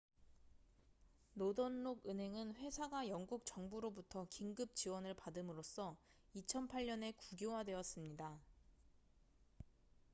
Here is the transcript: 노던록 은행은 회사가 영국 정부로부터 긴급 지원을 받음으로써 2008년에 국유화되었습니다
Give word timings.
노던록 1.35 2.07
은행은 2.09 2.55
회사가 2.55 3.07
영국 3.07 3.45
정부로부터 3.45 4.25
긴급 4.31 4.73
지원을 4.73 5.13
받음으로써 5.13 5.95
2008년에 6.35 7.13
국유화되었습니다 7.17 8.39